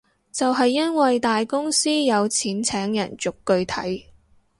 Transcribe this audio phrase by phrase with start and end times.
[0.31, 4.01] 就係因為大公司有錢請人逐句睇